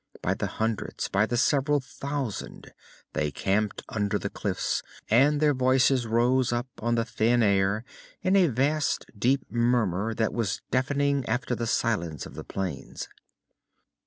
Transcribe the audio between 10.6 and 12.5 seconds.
deafening after the silence of the